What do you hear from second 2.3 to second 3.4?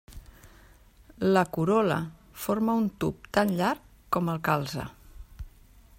forma un tub